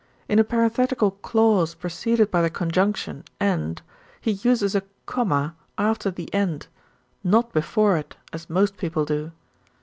[0.27, 3.83] In a parenthetical clause preceded by the conjunction 'and,'
[4.19, 6.65] he uses a comma after the 'and,'
[7.23, 9.31] not before it as most people do.